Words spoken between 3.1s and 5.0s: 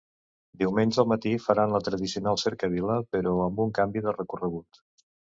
però amb un canvi de recorregut.